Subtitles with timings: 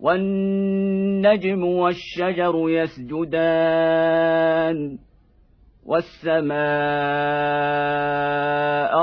[0.00, 4.18] والنجم والشجر يسجدان
[5.86, 6.58] والسماء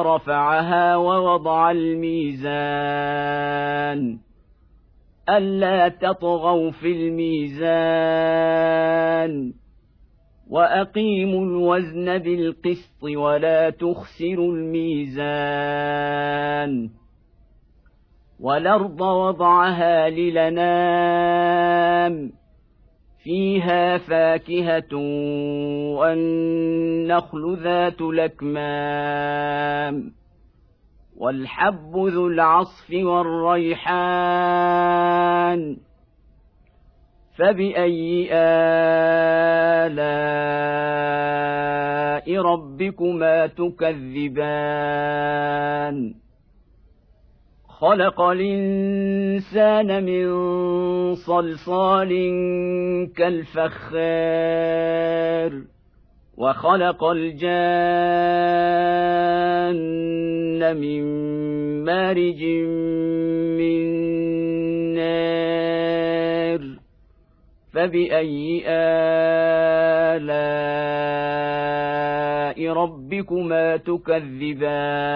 [0.02, 3.06] رفعها ووضع الميزان
[5.30, 8.46] ألا تطغوا في الميزان
[10.50, 15.66] وأقيموا الوزن بالقسط ولا تخسروا الميزان
[18.46, 21.52] والأرض وضعها للنام
[23.24, 24.96] فيها فاكهة
[25.98, 29.16] والنخل ذات الأكمام
[31.18, 34.18] والحب ذو العصف والريحان
[37.38, 38.66] فبأي آلاء
[42.42, 44.86] ربكما تكذبان
[47.86, 50.26] خلق الإنسان من
[51.16, 52.10] صلصال
[53.18, 53.92] كالفخار
[56.38, 57.46] وخلق الجان
[60.78, 61.04] من
[61.84, 62.44] مارج
[63.60, 63.86] من
[64.96, 66.62] نار
[67.74, 69.06] فبأي آلاء
[72.74, 75.16] ربكما تكذبان؟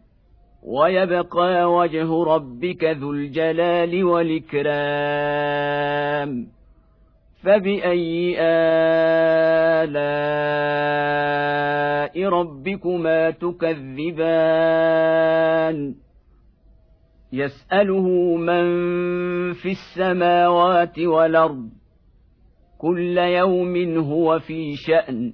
[0.71, 4.71] ويبقى وجه ربك ذو الجلال والإكرام.
[7.43, 9.91] فبأي آلاء
[12.29, 14.15] ربكما تكذبان؟
[17.33, 18.63] يسأله من
[19.53, 21.69] في السماوات والأرض.
[22.77, 25.33] كل يوم هو في شأن.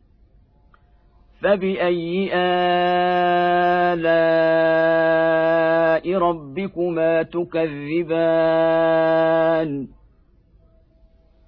[1.41, 2.29] فباي
[3.93, 4.21] الاء
[6.17, 8.51] ربكما تكذبان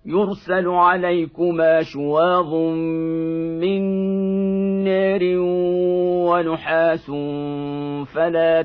[0.05, 2.53] يرسل عليكما شواظ
[3.63, 3.81] من
[4.83, 5.21] نار
[6.29, 7.11] ونحاس
[8.13, 8.61] فلا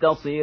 [0.00, 0.42] تنتصران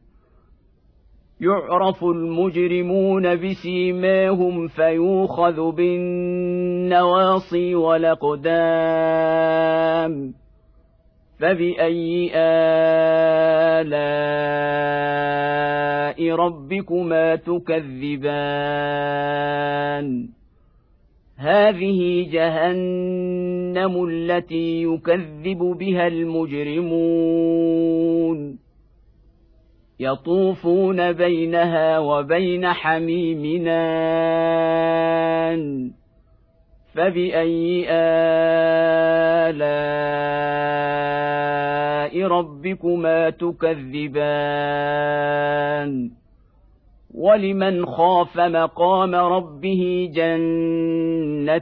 [1.41, 8.51] يعرف المجرمون بسيماهم فيوخذ بالنواصي والأقدام.
[11.39, 12.61] فبأي آلاء
[16.35, 18.31] ربكما تكذبان؟
[21.37, 27.81] هذه جهنم التي يكذب بها المجرمون.
[30.01, 33.67] يطوفون بينها وبين حميم
[35.51, 35.91] آن.
[36.95, 38.21] فبأي آلاء
[42.27, 44.61] ربكما تكذبان؟
[47.15, 51.61] ولمن خاف مقام ربه جنتان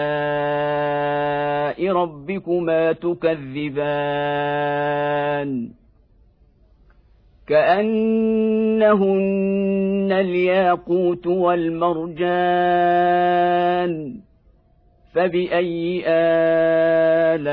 [1.91, 3.81] ربكما تكذبان
[7.47, 9.21] كأنهن
[10.11, 12.61] الياقوت والمرجان
[15.13, 17.51] فبأي آلاء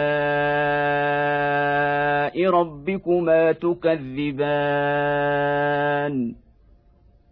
[2.50, 4.88] ربكما تكذبان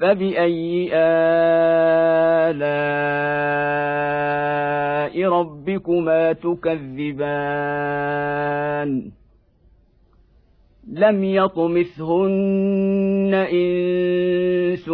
[0.00, 2.58] فبأي آلاء
[5.28, 7.58] ربكما تكذبان؟
[10.92, 12.28] لم يطمثهن
[13.52, 14.90] إنس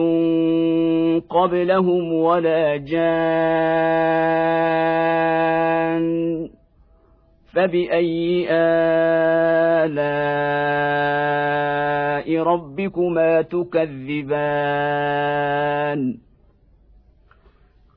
[1.31, 4.25] قبلهم ولا جان.
[7.55, 9.95] فبأي آلاء
[12.43, 14.95] ربكما تكذبان؟